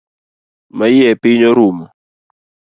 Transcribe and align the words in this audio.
Mayie 0.77 1.11
piny 1.21 1.43
rumo 1.57 1.85